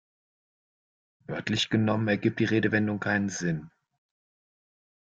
[1.27, 3.69] Wörtlich genommen ergibt die Redewendung keinen Sinn.